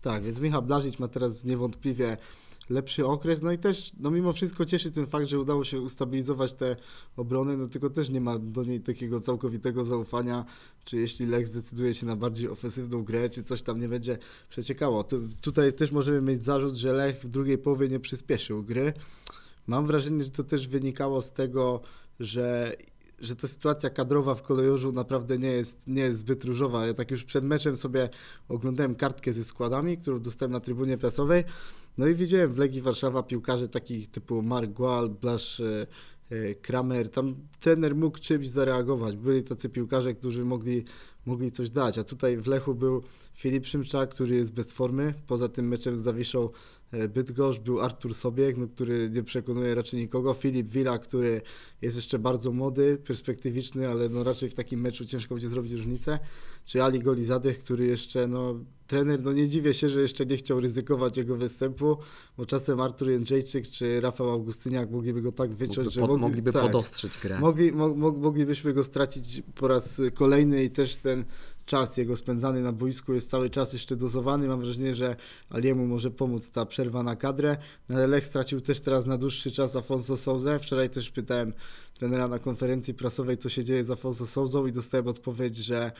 [0.00, 2.16] tak, więc Michał Blażyć ma teraz niewątpliwie
[2.70, 6.54] lepszy okres, no i też no mimo wszystko cieszy ten fakt, że udało się ustabilizować
[6.54, 6.76] te
[7.16, 10.44] obrony, no tylko też nie ma do niej takiego całkowitego zaufania,
[10.84, 15.04] czy jeśli Lech zdecyduje się na bardziej ofensywną grę, czy coś tam nie będzie przeciekało.
[15.04, 18.92] Tu, tutaj też możemy mieć zarzut, że Lech w drugiej połowie nie przyspieszył gry.
[19.66, 21.80] Mam wrażenie, że to też wynikało z tego,
[22.20, 22.76] że
[23.22, 26.86] że ta sytuacja kadrowa w kolejorzu naprawdę nie jest, nie jest zbyt różowa.
[26.86, 28.08] Ja tak już przed meczem sobie
[28.48, 31.44] oglądałem kartkę ze składami, którą dostałem na trybunie prasowej.
[31.98, 35.86] No i widziałem w Legii Warszawa piłkarzy takich typu Mark Gual, Blasz e,
[36.30, 37.10] e, Kramer.
[37.10, 39.16] Tam trener mógł czymś zareagować.
[39.16, 40.84] Byli tacy piłkarze, którzy mogli,
[41.26, 41.98] mogli coś dać.
[41.98, 43.02] A tutaj w Lechu był
[43.34, 45.14] Filip Szymczak, który jest bez formy.
[45.26, 46.50] Poza tym meczem z Dawiszą e,
[47.14, 50.34] Bydgoszcz był Artur Sobiek, no, który nie przekonuje raczej nikogo.
[50.34, 51.42] Filip Wila, który
[51.82, 56.18] jest jeszcze bardzo młody, perspektywiczny, ale no raczej w takim meczu ciężko będzie zrobić różnicę.
[56.64, 58.54] Czy Ali Golizadeh, który jeszcze, no
[58.86, 61.96] trener, no nie dziwię się, że jeszcze nie chciał ryzykować jego występu,
[62.38, 66.52] bo czasem Artur Jędrzejczyk czy Rafał Augustyniak mogliby go tak wyciąć, Mógłby że mogli, mogliby
[66.52, 67.40] tak, podostrzyć grę.
[67.40, 71.24] Mogli, mo, mo, moglibyśmy go stracić po raz kolejny i też ten
[71.72, 74.48] czas jego spędzany na boisku jest cały czas jeszcze dozowany.
[74.48, 75.16] Mam wrażenie, że
[75.50, 77.56] Aliemu może pomóc ta przerwa na kadrę.
[77.88, 80.58] No ale Lech stracił też teraz na dłuższy czas Afonso Souza.
[80.58, 81.52] Wczoraj też pytałem
[81.94, 85.92] trenera na konferencji prasowej, co się dzieje z Afonso Souzą i dostałem odpowiedź, że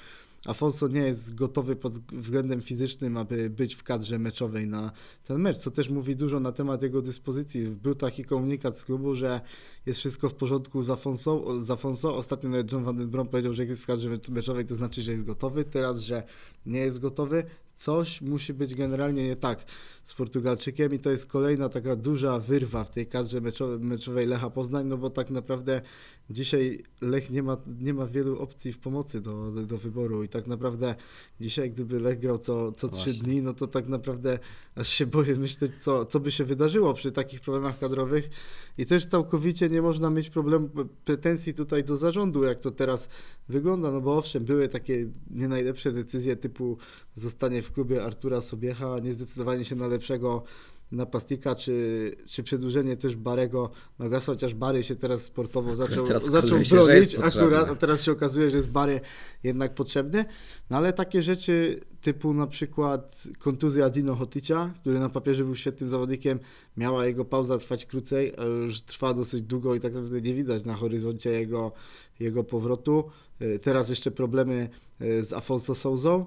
[0.46, 4.92] Afonso nie jest gotowy pod względem fizycznym, aby być w kadrze meczowej na
[5.24, 7.66] ten mecz, co też mówi dużo na temat jego dyspozycji.
[7.66, 9.40] Był taki komunikat z klubu, że
[9.86, 11.60] jest wszystko w porządku z Afonso.
[11.60, 12.16] Z Afonso.
[12.16, 15.02] Ostatnio nawet John Van Den Brom powiedział, że jak jest w kadrze meczowej, to znaczy,
[15.02, 15.64] że jest gotowy.
[15.64, 16.22] Teraz, że
[16.66, 17.44] nie jest gotowy.
[17.74, 19.64] Coś musi być generalnie nie tak
[20.02, 23.40] z Portugalczykiem i to jest kolejna taka duża wyrwa w tej kadrze
[23.80, 25.82] meczowej Lecha Poznań, no bo tak naprawdę
[26.30, 30.46] dzisiaj Lech nie ma, nie ma wielu opcji w pomocy do, do wyboru i tak
[30.46, 30.94] naprawdę
[31.40, 34.38] dzisiaj gdyby Lech grał co, co trzy dni, no to tak naprawdę
[34.74, 38.30] aż się boję myśleć, co, co by się wydarzyło przy takich problemach kadrowych
[38.78, 40.68] i też całkowicie nie można mieć problemu,
[41.04, 43.08] pretensji tutaj do zarządu, jak to teraz
[43.48, 46.78] wygląda, no bo owszem, były takie nie najlepsze decyzje typu
[47.14, 50.44] zostanie w klubie Artura Sobiecha, niezdecydowanie się na lepszego
[50.92, 53.70] napastnika, czy, czy przedłużenie też Barego.
[53.98, 58.12] Na gasa, chociaż Bary się teraz sportowo zaczął, teraz zaczął bronić, akurat, a teraz się
[58.12, 59.00] okazuje, że jest Bary
[59.42, 60.24] jednak potrzebny,
[60.70, 65.88] no ale takie rzeczy typu na przykład kontuzja Dino Hoticia, który na papierze był świetnym
[65.88, 66.38] zawodnikiem,
[66.76, 70.64] miała jego pauza trwać krócej, a już trwa dosyć długo i tak naprawdę nie widać
[70.64, 71.72] na horyzoncie jego,
[72.20, 73.04] jego powrotu.
[73.40, 74.68] E, teraz jeszcze problemy
[75.00, 76.26] e, z Afonso Souzą,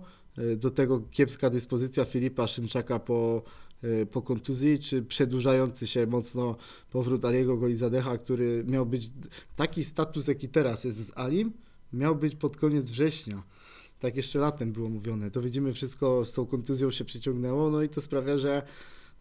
[0.57, 3.43] do tego kiepska dyspozycja Filipa Szymczaka po
[3.85, 6.55] Y, po kontuzji, czy przedłużający się mocno
[6.91, 9.09] powrót Aliego Golizadecha, który miał być
[9.55, 11.51] taki status, jaki teraz jest z Alim,
[11.93, 13.43] miał być pod koniec września.
[13.99, 15.31] Tak jeszcze latem było mówione.
[15.31, 18.61] To widzimy, wszystko z tą kontuzją się przyciągnęło, no i to sprawia, że,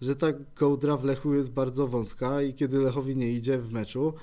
[0.01, 4.15] że ta kołdra w Lechu jest bardzo wąska i kiedy Lechowi nie idzie w meczu,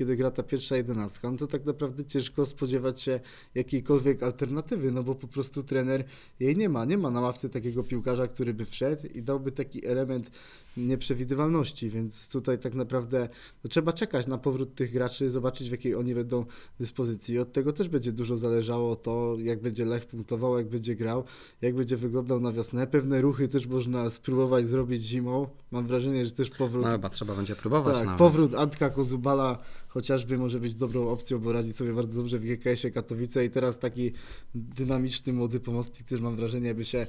[0.00, 3.20] kiedy gra ta pierwsza jedenastka, no to tak naprawdę ciężko spodziewać się
[3.54, 6.04] jakiejkolwiek alternatywy, no bo po prostu trener
[6.40, 6.84] jej nie ma.
[6.84, 10.30] Nie ma na ławce takiego piłkarza, który by wszedł i dałby taki element
[10.76, 13.28] nieprzewidywalności, więc tutaj tak naprawdę
[13.64, 16.44] no, trzeba czekać na powrót tych graczy, zobaczyć w jakiej oni będą
[16.78, 17.38] dyspozycji.
[17.38, 21.24] Od tego też będzie dużo zależało to, jak będzie Lech punktował, jak będzie grał,
[21.62, 22.86] jak będzie wyglądał na wiosnę.
[22.86, 25.48] Pewne ruchy też można spróbować zrobić zimą.
[25.70, 26.84] Mam wrażenie, że też powrót...
[26.84, 28.18] No chyba trzeba będzie próbować tak, nawet.
[28.18, 29.58] powrót Antka Kozubala
[29.90, 33.78] chociażby może być dobrą opcją, bo radzi sobie bardzo dobrze w GKS-ie Katowice i teraz
[33.78, 34.12] taki
[34.54, 37.06] dynamiczny, młody pomocnik też mam wrażenie by się,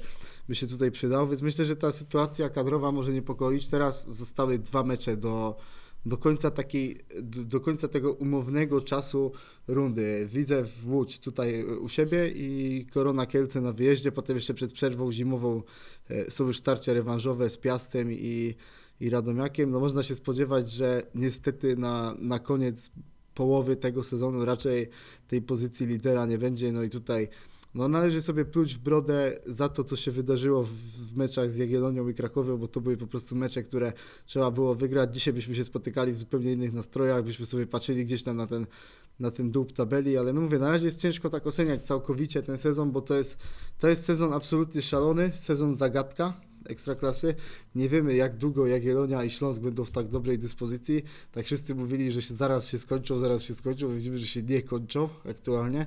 [0.48, 3.68] by się tutaj przydał, więc myślę, że ta sytuacja kadrowa może niepokoić.
[3.68, 5.56] Teraz zostały dwa mecze do,
[6.06, 9.32] do końca takiej, do końca tego umownego czasu
[9.68, 10.26] rundy.
[10.32, 15.12] Widzę w Łódź tutaj u siebie i Korona Kielce na wyjeździe, potem jeszcze przed przerwą
[15.12, 15.62] zimową
[16.10, 18.54] e, są już starcia rewanżowe z Piastem i
[19.00, 22.90] i Radomiakiem, no można się spodziewać, że niestety na, na koniec
[23.34, 24.88] połowy tego sezonu raczej
[25.28, 27.28] tej pozycji lidera nie będzie, no i tutaj
[27.74, 31.56] no należy sobie pluć w brodę za to, co się wydarzyło w, w meczach z
[31.56, 33.92] Jagiellonią i Krakowem, bo to były po prostu mecze, które
[34.26, 35.14] trzeba było wygrać.
[35.14, 38.66] Dzisiaj byśmy się spotykali w zupełnie innych nastrojach, byśmy sobie patrzyli gdzieś tam na ten,
[39.20, 42.58] na ten dół tabeli, ale no mówię, na razie jest ciężko tak oceniać całkowicie ten
[42.58, 43.38] sezon, bo to jest,
[43.78, 47.34] to jest sezon absolutnie szalony, sezon zagadka, ekstraklasy.
[47.74, 51.02] Nie wiemy jak długo Jagiellonia i Śląsk będą w tak dobrej dyspozycji.
[51.32, 53.88] Tak wszyscy mówili, że się zaraz się skończą, zaraz się skończą.
[53.88, 55.86] Widzimy, że się nie kończą aktualnie.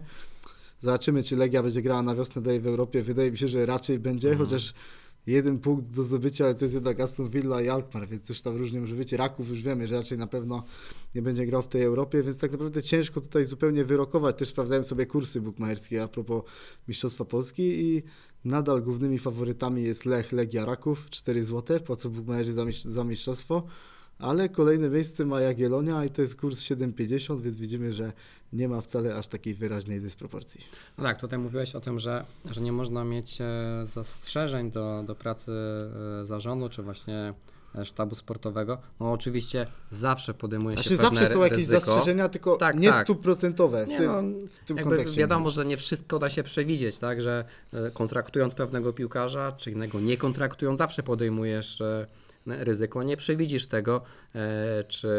[0.80, 3.04] Zobaczymy, czy Legia będzie grała na wiosnę dalej w Europie.
[3.04, 4.46] Wydaje mi się, że raczej będzie, mhm.
[4.46, 4.74] chociaż
[5.28, 8.58] jeden punkt do zdobycia, ale to jest jednak Aston Villa i Alkmaar, więc też tam
[8.58, 9.14] różnie może być.
[9.14, 10.64] Raków już wiemy, że raczej na pewno
[11.16, 14.38] nie będzie grał w tej Europie, więc tak naprawdę ciężko tutaj zupełnie wyrokować.
[14.38, 16.44] Też sprawdzałem sobie kursy bukmacherskie a propos
[16.88, 18.04] Mistrzostwa Polski i
[18.46, 23.64] Nadal głównymi faworytami jest Lech, Legia Raków, 4 zł, płacą bukmacherzy za, mistrz- za mistrzostwo,
[24.20, 28.14] ale kolejne miejsce ma Jagiellonia i to jest kurs 7,50, więc widzimy, że
[28.54, 30.62] nie ma wcale aż takiej wyraźnej dysproporcji.
[30.98, 33.46] No tak, tutaj mówiłeś o tym, że, że nie można mieć e,
[33.84, 35.52] zastrzeżeń do, do pracy
[36.22, 37.34] e, zarządu, czy właśnie
[37.84, 38.78] sztabu sportowego.
[39.00, 41.80] No oczywiście zawsze podejmuje się Znaczy pewne zawsze są jakieś ryzyko.
[41.80, 43.04] zastrzeżenia, tylko Tak, nie tak.
[43.04, 45.20] stuprocentowe w, Nie tym, no, w tym kontekście.
[45.20, 50.00] wiadomo, że nie wszystko da się przewidzieć, tak, że e, kontraktując pewnego piłkarza, czy innego
[50.00, 52.06] nie kontraktując, zawsze podejmujesz e,
[52.48, 53.04] ryzyko.
[53.04, 54.02] Nie przewidzisz tego,
[54.36, 55.10] e, czy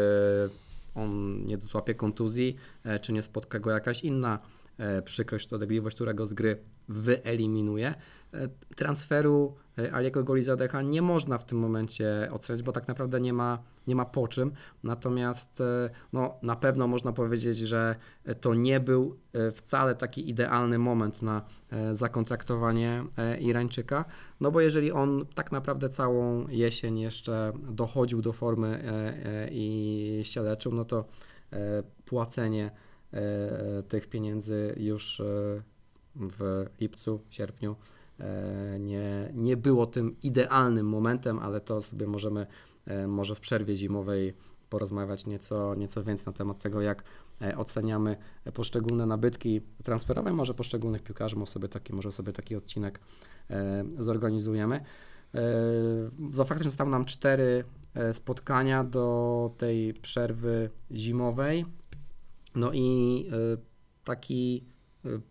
[0.95, 4.39] on nie złapie kontuzji, e, czy nie spotka go jakaś inna
[4.77, 6.57] e, przykrość, dolegliwość, która go z gry
[6.89, 7.95] wyeliminuje.
[8.33, 13.33] E, Transferu e, Aliego Golizadecha nie można w tym momencie oceniać, bo tak naprawdę nie
[13.33, 14.51] ma, nie ma po czym.
[14.83, 17.95] Natomiast e, no, na pewno można powiedzieć, że
[18.41, 19.17] to nie był
[19.53, 21.41] wcale taki idealny moment na
[21.91, 23.03] zakontraktowanie
[23.39, 24.05] Irańczyka,
[24.39, 28.83] no bo jeżeli on tak naprawdę całą jesień jeszcze dochodził do formy
[29.51, 31.05] i się leczył, no to
[32.05, 32.71] płacenie
[33.87, 35.21] tych pieniędzy już
[36.15, 37.75] w lipcu, sierpniu
[38.79, 42.47] nie, nie było tym idealnym momentem, ale to sobie możemy
[42.85, 44.33] e, może w przerwie zimowej
[44.69, 47.03] porozmawiać nieco, nieco więcej na temat tego, jak
[47.41, 48.17] e, oceniamy
[48.53, 52.99] poszczególne nabytki transferowe, może poszczególnych piłkarzy, może sobie taki, może sobie taki odcinek
[53.49, 54.75] e, zorganizujemy.
[55.35, 55.41] E,
[56.31, 61.65] Za faktycznie zostały nam cztery e, spotkania do tej przerwy zimowej.
[62.55, 63.57] No i e,
[64.03, 64.76] taki e,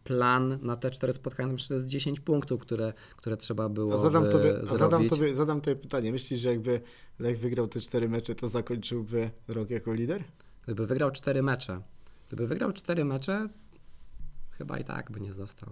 [0.04, 4.30] plan na te cztery spotkania myślę, że jest 10 punktów, które, które trzeba było zadam,
[4.30, 5.10] tobie, a zadam, zrobić.
[5.10, 6.12] tobie, zadam tobie pytanie.
[6.12, 6.80] Myślisz, że jakby
[7.18, 10.24] Lech wygrał te cztery mecze, to zakończyłby rok jako lider?
[10.64, 11.82] Gdyby wygrał cztery mecze,
[12.28, 13.48] gdyby wygrał cztery mecze,
[14.50, 15.70] chyba i tak by nie został.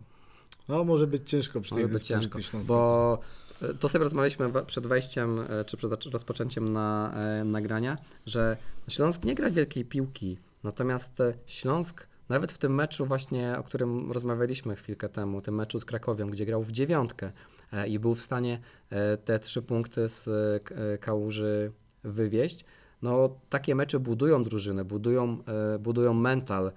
[0.69, 3.19] No, może być ciężko przy tej Może być dyspozycji ciężko, bo
[3.63, 8.57] e, to sobie rozmawialiśmy przed wejściem, e, czy przed rozpoczęciem na, e, nagrania, że
[8.89, 14.77] Śląsk nie gra wielkiej piłki, natomiast Śląsk nawet w tym meczu właśnie, o którym rozmawialiśmy
[14.77, 17.33] chwilkę temu, tym meczu z Krakowią, gdzie grał w dziewiątkę
[17.73, 18.61] e, i był w stanie
[18.91, 21.73] e, te trzy punkty z e, Kałuży
[22.05, 22.65] wywieźć,
[23.03, 25.39] no takie mecze budują drużynę, budują,
[25.81, 26.73] budują mental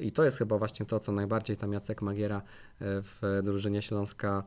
[0.00, 2.42] i to jest chyba właśnie to, co najbardziej tam Jacek Magiera
[2.80, 4.44] w drużynie Śląska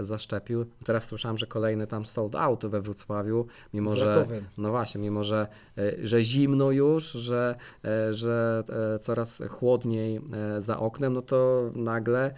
[0.00, 0.66] zaszczepił.
[0.84, 4.44] Teraz słyszałem, że kolejny tam sold out we Wrocławiu, mimo Z że Rakowem.
[4.58, 5.46] no właśnie, mimo że,
[5.78, 7.54] e, że zimno już, że,
[7.84, 10.20] e, że e, coraz chłodniej
[10.56, 12.32] e, za oknem, no to nagle e,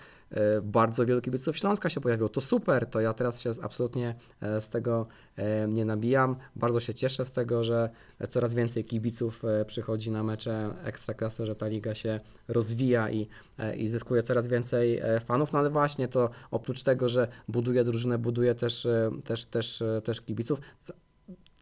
[0.62, 2.28] bardzo wielu kibiców Śląska się pojawiło.
[2.28, 6.36] To super, to ja teraz się absolutnie e, z tego e, nie nabijam.
[6.56, 7.90] Bardzo się cieszę z tego, że
[8.28, 13.76] coraz więcej kibiców e, przychodzi na mecze Ekstraklasy, że ta liga się rozwija i, e,
[13.76, 15.52] i zyskuje coraz więcej e, fanów.
[15.52, 20.02] No ale właśnie to oprócz tego, że buduje drużynę, buduje też, e, też, też, e,
[20.02, 20.60] też kibiców.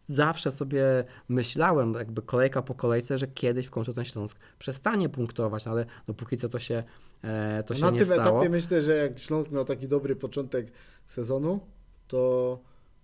[0.07, 5.66] Zawsze sobie myślałem, jakby kolejka po kolejce, że kiedyś w końcu ten Śląsk przestanie punktować,
[5.66, 6.83] ale no póki co to się,
[7.22, 8.22] e, to się na nie tym stało.
[8.22, 10.66] etapie myślę, że jak Śląsk miał taki dobry początek
[11.07, 11.61] sezonu,
[12.09, 12.59] to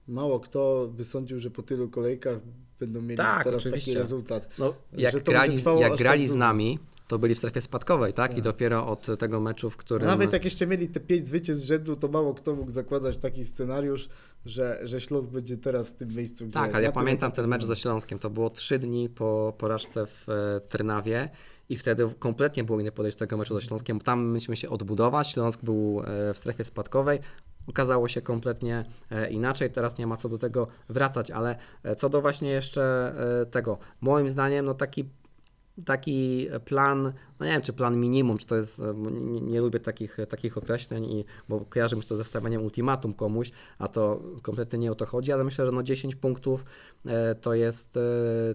[0.09, 2.39] mało kto by sądził, że po tylu kolejkach
[2.81, 3.93] będą mieli Tak, teraz oczywiście.
[3.93, 4.49] taki rezultat.
[4.59, 8.33] No, jak grali, jak grali tak z nami, to byli w strefie spadkowej, tak?
[8.33, 8.45] I Tak.
[8.45, 10.07] dopiero od tego meczu, w którym...
[10.07, 13.45] Nawet jak jeszcze mieli te pięć zwycięstw z rzędu, to mało kto mógł zakładać taki
[13.45, 14.09] scenariusz,
[14.47, 17.65] że, że Śląsk będzie teraz w tym miejscu, gdzie Tak, ale ja pamiętam ten mecz
[17.65, 18.19] ze Śląskiem.
[18.19, 21.29] To było trzy dni po porażce w e, Trnawie
[21.69, 24.01] i wtedy kompletnie było inne podejście do tego meczu ze Śląskiem.
[24.01, 25.29] Tam mieliśmy się odbudować.
[25.29, 27.19] Śląsk był e, w strefie spadkowej.
[27.67, 29.71] Okazało się kompletnie e, inaczej.
[29.71, 33.15] Teraz nie ma co do tego wracać, ale e, co do właśnie jeszcze
[33.51, 35.05] tego, moim zdaniem, no taki
[35.85, 40.17] taki plan, no nie wiem, czy plan minimum, czy to jest, nie, nie lubię takich,
[40.29, 44.79] takich określeń, i, bo kojarzy mi się to ze stawianiem ultimatum komuś, a to kompletnie
[44.79, 46.65] nie o to chodzi, ale myślę, że no 10 punktów
[47.41, 47.99] to jest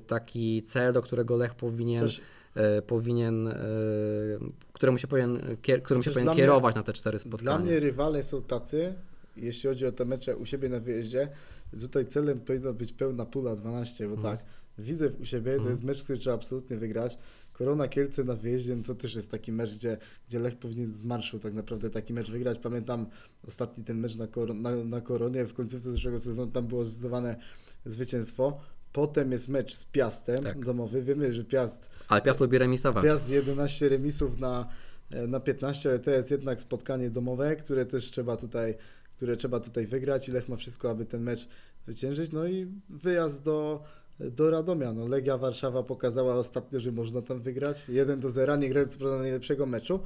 [0.08, 2.08] taki cel, do którego Lech powinien,
[2.88, 3.56] powinien e,
[4.74, 7.58] któremu się powinien, kier, którym się powinien mnie- kierować na te cztery spotkania.
[7.58, 8.94] Dla mnie rywale są tacy,
[9.38, 11.30] jeśli chodzi o te mecze u siebie na wyjeździe,
[11.74, 14.38] że tutaj celem powinna być pełna pula 12, bo Mhm.
[14.38, 14.46] tak,
[14.78, 17.18] widzę u siebie, to jest mecz, który trzeba absolutnie wygrać.
[17.54, 19.98] Korona Kielce na wyjeździe, no to też jest taki mecz, gdzie,
[20.30, 22.60] gdzie Lech powinien z marszu tak naprawdę taki mecz wygrać.
[22.60, 23.06] Pamiętam
[23.48, 27.36] ostatni ten mecz na, kor na, na Koronie, w końcówce zeszłego sezonu tam było zdecydowane
[27.86, 28.60] zwycięstwo.
[28.93, 30.65] Potem jest mecz z Piastem Tak.
[30.65, 31.04] domowy.
[31.04, 33.04] Wiemy, że Piast Ale Piast lubi remisować.
[33.04, 34.69] Piast 11 remisów na,
[35.12, 38.78] e, na 15, ale to jest jednak spotkanie domowe, które też trzeba tutaj,
[39.15, 41.47] które trzeba tutaj wygrać i Lech ma wszystko, aby ten mecz
[41.84, 42.32] zwyciężyć.
[42.32, 43.84] No i wyjazd do,
[44.19, 44.93] do Radomia.
[44.93, 47.86] No, Legia Warszawa pokazała ostatnio, że można tam wygrać.
[47.89, 49.99] 1 do 0, nie grając prawda najlepszego meczu.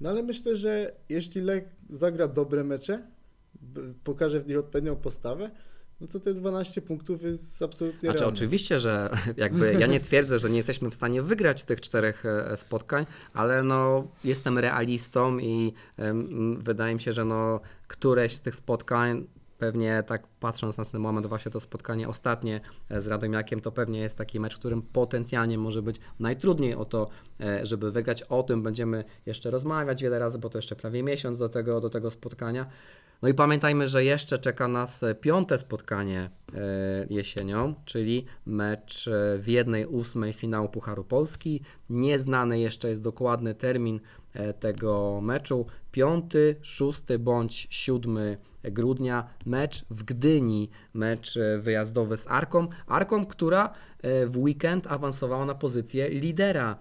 [0.00, 3.02] No ale myślę, że jeśli Lech zagra dobre mecze,
[4.04, 5.50] pokaże w nich odpowiednią postawę,
[6.00, 8.36] no to te 12 punktów jest absolutnie Znaczy, realne.
[8.36, 12.56] oczywiście, że jakby ja nie twierdzę, że nie jesteśmy w stanie wygrać tych czterech e,
[12.56, 15.72] spotkań, ale no jestem realistą i
[16.58, 19.26] wydaje mi się, że no któreś z tych spotkań
[19.60, 24.00] pewnie tak patrząc na ten moment właśnie to spotkanie ostatnie e, z Radomiakiem, to pewnie
[24.00, 27.08] jest taki mecz, w którym potencjalnie może być najtrudniej o to,
[27.40, 28.22] e, żeby wygrać.
[28.22, 31.90] O tym będziemy jeszcze rozmawiać wiele razy, bo to jeszcze prawie miesiąc do tego, do
[31.90, 32.66] tego spotkania.
[33.22, 39.38] No i pamiętajmy, że jeszcze czeka nas e, piąte spotkanie e, jesienią, czyli mecz e,
[39.38, 41.62] w jednej ósmej finału Pucharu Polski.
[41.90, 44.00] Nieznany jeszcze jest dokładny termin
[44.60, 45.66] tego meczu.
[45.92, 52.68] Piąty, szósty bądź siódmy grudnia mecz w Gdyni, mecz wyjazdowy z Arką.
[52.86, 53.72] Arką, która
[54.26, 56.76] w weekend awansowała na pozycję lidera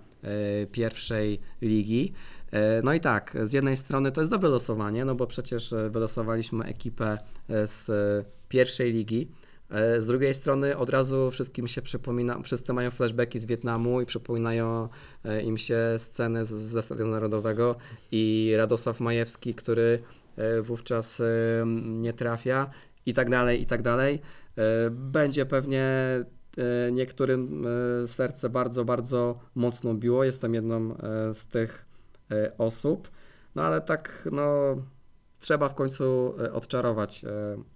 [0.71, 2.13] pierwszej ligi.
[2.51, 5.89] E, No i tak, z jednej strony to jest dobre losowanie, no bo przecież e,
[5.89, 7.17] wylosowaliśmy ekipę
[7.49, 7.91] e, z
[8.49, 9.31] pierwszej ligi.
[9.97, 14.89] Z drugiej strony od razu wszystkim się przypomina, wszyscy mają flashbacki z Wietnamu i przypominają
[15.45, 17.75] im się sceny z, ze Stadionu Narodowego
[18.11, 20.03] i Radosław Majewski, który
[20.61, 21.21] wówczas
[21.75, 22.69] nie trafia
[23.05, 24.21] i tak dalej, i tak dalej.
[24.91, 25.85] Będzie pewnie
[26.91, 27.65] niektórym
[28.07, 30.23] serce bardzo, bardzo mocno biło.
[30.23, 30.95] Jestem jedną
[31.33, 31.88] z tych
[32.57, 33.09] osób.
[33.55, 34.75] No ale tak, no
[35.39, 37.29] trzeba w końcu e, odczarować e,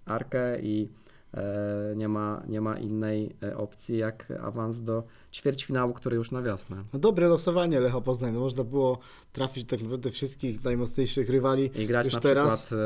[0.05, 0.89] Arkę i
[1.33, 6.41] e, nie ma, nie ma innej e, opcji jak awans do ćwierćfinału, który już na
[6.41, 6.83] wiosnę.
[6.93, 8.99] No dobre losowanie Lecha Poznań, no można było
[9.31, 11.71] trafić tak naprawdę wszystkich najmocniejszych rywali.
[11.75, 12.61] I grać Już na teraz?
[12.61, 12.81] przykład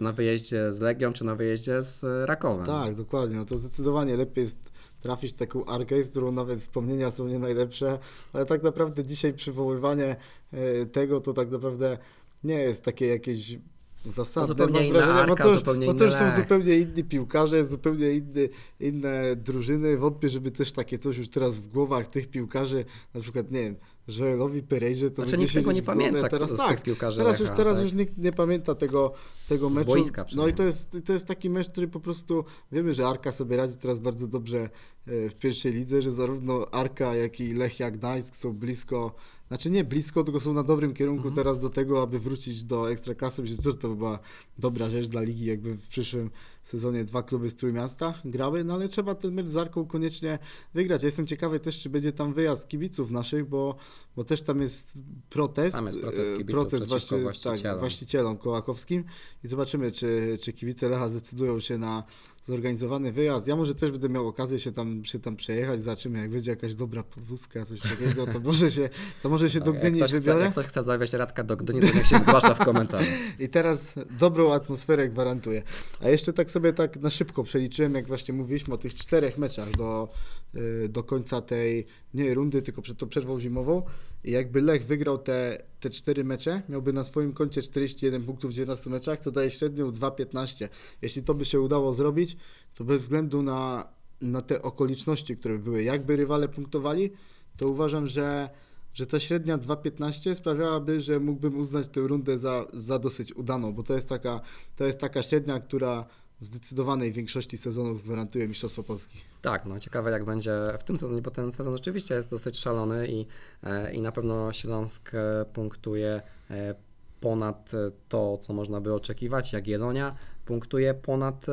[0.00, 2.66] e, na wyjeździe z Legią, czy na wyjeździe z e, Rakowem.
[2.66, 3.36] Tak, dokładnie.
[3.36, 4.71] No to zdecydowanie lepiej jest
[5.02, 7.98] trafić taką arkę, z którą nawet wspomnienia są nie najlepsze,
[8.32, 10.16] ale tak naprawdę dzisiaj przywoływanie
[10.52, 11.98] e, tego to tak naprawdę
[12.44, 13.58] nie jest takie jakieś
[14.04, 14.46] zasadne.
[14.46, 17.04] zupełnie mam inna wrażenie, Arka, bo to już, zupełnie bo to już są zupełnie inni
[17.04, 18.48] piłkarze, zupełnie inny,
[18.80, 19.96] inne drużyny.
[19.98, 22.84] Wątpię, żeby też takie coś już teraz w głowach tych piłkarzy,
[23.14, 23.76] na przykład, nie wiem,
[24.08, 27.56] Joelowi Perejrze, to Znaczy będzie nikt tego nie pamięta, teraz tak, piłkarzy Teraz Lecha, już,
[27.56, 27.84] teraz tak.
[27.84, 29.12] już nikt nie pamięta tego,
[29.48, 29.86] tego meczu.
[29.86, 33.32] boiska no i to jest, to jest taki mecz, który po prostu wiemy, że Arka
[33.32, 34.58] sobie radzi teraz bardzo dobrze
[35.06, 39.14] e, w pierwszej lidze, że zarówno Arka, jak i Lechia Gdańsk są blisko,
[39.52, 41.34] znaczy nie blisko, tylko są na dobrym kierunku Mhm.
[41.34, 43.42] teraz do tego, aby wrócić do Ekstraklasy.
[43.42, 44.18] Myślę, że to by była
[44.58, 46.30] dobra rzecz dla ligi, jakby w przyszłym
[46.62, 50.38] sezonie dwa kluby z Trójmiasta grały, no ale trzeba ten mecz z Arką koniecznie
[50.74, 51.02] wygrać.
[51.02, 53.76] Ja jestem ciekawy też, czy będzie tam wyjazd kibiców naszych, bo,
[54.16, 54.98] bo też tam jest
[55.30, 55.76] protest.
[55.76, 57.62] Tam jest protest e, kibiców przeciwko właśnie, właścicielom.
[57.62, 59.04] Tak, właścicielom kołakowskim
[59.44, 62.04] i zobaczymy, czy, czy kibice Lecha zdecydują się na
[62.44, 63.46] zorganizowany wyjazd.
[63.46, 66.74] Ja może też będę miał okazję się tam, się tam przejechać, zobaczymy, jak będzie jakaś
[66.74, 68.90] dobra podwózka, coś takiego, to może się,
[69.22, 70.44] to może się do Tak, jak, Gdyni ktoś chce, wybiorę.
[70.44, 73.10] jak ktoś chce zawieźć Radka do Gdyni, to niech się zgłasza w komentarzu.
[73.38, 75.62] I teraz dobrą atmosferę gwarantuję.
[76.00, 79.70] A jeszcze tak sobie tak na szybko przeliczyłem, jak właśnie mówiliśmy o tych czterech meczach
[79.70, 80.08] do,
[80.54, 83.82] y, do końca tej nie rundy, tylko przed tą przerwą zimową.
[84.24, 88.90] Jakby Lech wygrał te, te cztery mecze, miałby na swoim koncie 41 punktów w 19
[88.90, 90.68] meczach, to daje średnią 2,15.
[91.02, 92.36] Jeśli to by się udało zrobić,
[92.74, 93.88] to bez względu na,
[94.20, 97.12] na te okoliczności, które były, jakby rywale punktowali,
[97.56, 98.50] to uważam, że
[98.94, 103.82] że ta średnia 2.15 sprawiałaby, że mógłbym uznać tę rundę za, za dosyć udaną, bo
[103.82, 104.40] to jest, taka,
[104.76, 106.06] to jest taka średnia, która
[106.42, 109.18] w zdecydowanej większości sezonów gwarantuje Mistrzostwo Polski.
[109.42, 113.08] Tak, no ciekawe jak będzie w tym sezonie, bo ten sezon rzeczywiście jest dosyć szalony
[113.08, 113.26] i,
[113.62, 116.74] e, i na pewno Śląsk e, punktuje e,
[117.20, 117.70] ponad
[118.08, 121.46] to, co można by oczekiwać, jak Jelonia punktuje ponad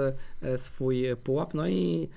[0.58, 2.10] swój pułap, no i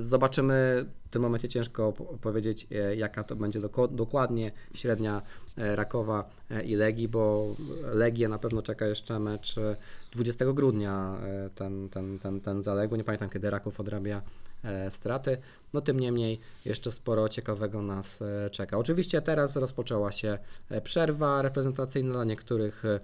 [0.00, 5.22] zobaczymy, w tym momencie ciężko po- powiedzieć, jaka to będzie dokładnie średnia
[5.56, 7.54] Rakowa e, i Legii, bo
[7.94, 9.76] Legię na pewno czeka jeszcze mecz e,
[10.12, 14.22] 20 grudnia, e, ten, ten, ten, ten zaległy, nie pamiętam kiedy Raków odrabia
[14.64, 15.38] e, straty.
[15.72, 18.78] No tym niemniej jeszcze sporo ciekawego nas e, czeka.
[18.78, 20.38] Oczywiście teraz rozpoczęła się
[20.70, 23.00] e, przerwa reprezentacyjna dla niektórych e, e,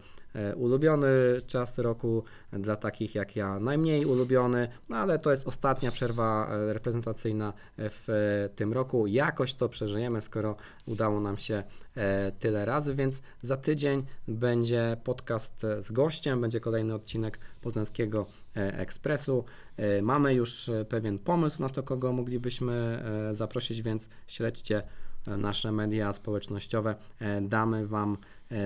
[0.57, 1.09] ulubiony
[1.47, 6.73] czas roku, dla takich jak ja najmniej ulubiony, no ale to jest ostatnia przerwa e,
[6.73, 9.07] reprezentacyjna w e, tym roku.
[9.07, 10.57] Jakoś to przeżyjemy, skoro
[10.87, 11.63] udało nam się
[11.97, 18.27] e, tyle razy, więc za tydzień będzie podcast e, z gościem, będzie kolejny odcinek Poznańskiego
[18.57, 19.45] e, Ekspresu.
[19.77, 24.83] E, Mamy już e, pewien pomysł na to, kogo moglibyśmy e, zaprosić, więc śledźcie
[25.27, 26.95] e, nasze media społecznościowe.
[27.21, 28.17] E, Damy Wam e,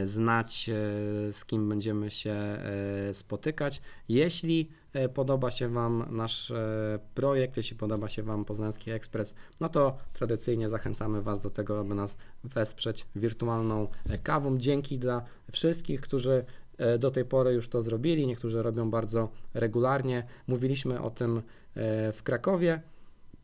[0.04, 0.72] znać, e,
[1.32, 3.82] z kim będziemy się e, spotykać.
[4.08, 9.68] Jeśli e, podoba się Wam nasz e, projekt, jeśli podoba się Wam Poznański Ekspres, no
[9.68, 14.58] to tradycyjnie zachęcamy Was do tego, aby nas wesprzeć wirtualną e, kawą.
[14.58, 16.44] Dzięki dla wszystkich, którzy
[16.78, 20.26] e, do tej pory już to zrobili, niektórzy robią bardzo regularnie.
[20.46, 21.42] Mówiliśmy o tym
[21.74, 22.80] e, w Krakowie.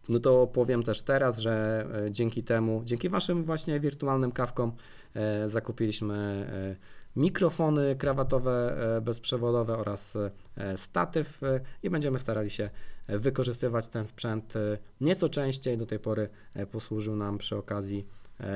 [0.09, 4.73] No to powiem też teraz, że e, dzięki temu, dzięki Waszym właśnie wirtualnym kawkom
[5.15, 10.19] e, zakupiliśmy e, mikrofony krawatowe bezprzewodowe oraz
[10.77, 11.41] statyw
[11.83, 12.71] i będziemy starali się
[13.09, 14.55] wykorzystywać ten sprzęt
[15.01, 15.79] nieco częściej.
[15.79, 16.29] Do tej pory
[16.71, 18.07] posłużył nam przy okazji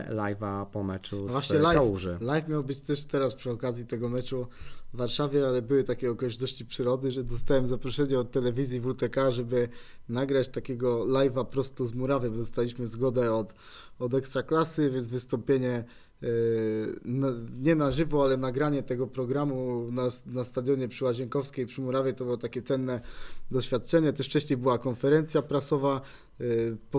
[0.09, 1.77] live'a po meczu z Właśnie e, live.
[1.77, 2.19] Kałuży.
[2.21, 4.47] Live miał być też teraz przy okazji tego meczu
[4.95, 9.69] w Warszawie, ale były takie okoliczności przyrody, że dostałem zaproszenie od telewizji WTK, żeby
[10.09, 13.55] nagrać takiego live'a prosto z murawy, bo dostaliśmy zgodę od,
[13.99, 15.85] od Ekstraklasy, więc wystąpienie
[17.05, 17.29] na,
[17.59, 22.25] nie na żywo, ale nagranie tego programu na, na stadionie przy Łazienkowskiej, przy Murawie, to
[22.25, 23.01] było takie cenne
[23.51, 24.13] doświadczenie.
[24.13, 26.01] Też wcześniej była konferencja prasowa,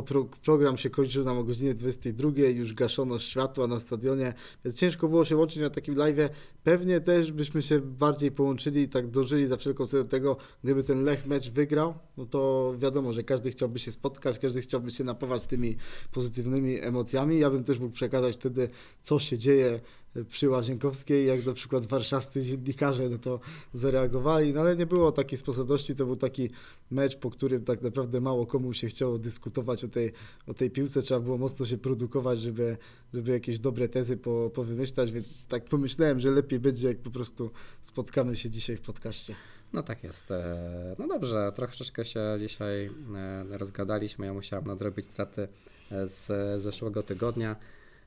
[0.06, 4.34] pro, program się kończył nam o godzinie 22, już gaszono światła na stadionie,
[4.66, 6.30] więc ciężko było się łączyć na takim live'ie.
[6.64, 11.04] Pewnie też byśmy się bardziej połączyli i tak dożyli za wszelką cenę tego, gdyby ten
[11.04, 15.44] Lech mecz wygrał, no to wiadomo, że każdy chciałby się spotkać, każdy chciałby się napawać
[15.44, 15.78] tymi
[16.12, 17.40] pozytywnymi emocjami.
[17.40, 18.70] Ja bym też mógł przekazać wtedy,
[19.02, 19.80] co się dzieje
[20.28, 23.40] przy Łazienkowskiej, jak na przykład warszawscy dziennikarze no to
[23.74, 26.50] zareagowali, no ale nie było takiej sposobności, to był taki
[26.92, 30.14] mecz, po którym tak naprawdę mało komu się chciało dyskutować o tej,
[30.48, 32.78] o tej piłce, trzeba było mocno się produkować, żeby,
[33.14, 37.52] żeby jakieś dobre tezy po, powymyślać, więc tak pomyślałem, że lepiej będzie, jak po prostu
[37.82, 39.36] spotkamy się dzisiaj w podcaście.
[39.74, 40.32] No tak jest.
[40.32, 44.26] E, No dobrze, troszeczkę się dzisiaj e, rozgadaliśmy.
[44.26, 45.48] Ja musiałem nadrobić straty
[45.92, 47.56] e, z zeszłego tygodnia.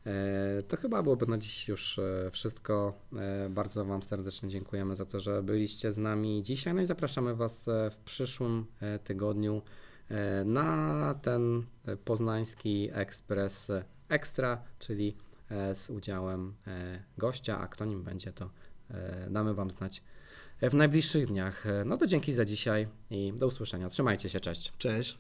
[0.06, 2.94] E, To chyba byłoby na dziś już e, wszystko.
[3.16, 6.74] E, Bardzo Wam serdecznie dziękujemy za to, że byliście z nami dzisiaj.
[6.74, 8.66] No i zapraszamy Was w przyszłym
[9.04, 9.62] tygodniu
[10.44, 11.62] na ten
[12.04, 13.72] poznański ekspres
[14.08, 15.16] ekstra, czyli
[15.72, 16.54] z udziałem
[17.18, 18.50] gościa, a kto nim będzie, to
[19.30, 20.02] damy Wam znać
[20.62, 21.64] w najbliższych dniach.
[21.84, 23.88] No to dzięki za dzisiaj i do usłyszenia.
[23.88, 24.72] Trzymajcie się, cześć.
[24.78, 25.18] Cześć.